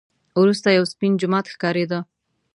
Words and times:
وروسته 0.41 0.67
یو 0.77 0.85
سپین 0.93 1.13
جومات 1.21 1.45
ښکارېده. 1.53 1.99